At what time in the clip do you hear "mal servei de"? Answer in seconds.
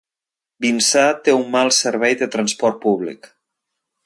1.57-2.31